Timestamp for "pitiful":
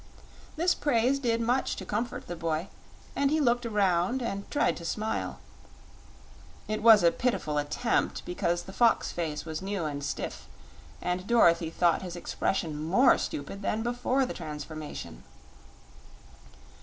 7.11-7.59